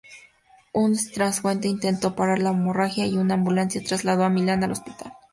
[0.73, 5.11] Un transeúnte intentó parar la hemorragia y una ambulancia trasladó a Milan al hospital.